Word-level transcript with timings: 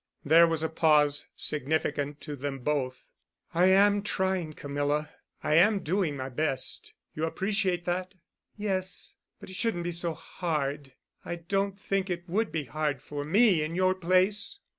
There 0.25 0.47
was 0.47 0.63
a 0.63 0.69
pause—significant 0.69 2.21
to 2.21 2.35
them 2.35 2.57
both. 2.61 3.05
"I 3.53 3.67
am 3.67 4.01
trying, 4.01 4.53
Camilla. 4.53 5.11
I 5.43 5.53
am 5.53 5.81
doing 5.81 6.17
my 6.17 6.27
best. 6.27 6.95
You 7.13 7.25
appreciate 7.25 7.85
that?" 7.85 8.15
"Yes, 8.57 9.13
but 9.39 9.51
it 9.51 9.55
shouldn't 9.55 9.83
be 9.83 9.91
so 9.91 10.15
hard. 10.15 10.93
I 11.23 11.35
don't 11.35 11.79
think 11.79 12.09
it 12.09 12.27
would 12.27 12.51
be 12.51 12.63
hard 12.63 12.99
for 12.99 13.23
me 13.23 13.61
in 13.61 13.75
your 13.75 13.93
place!" 13.93 14.57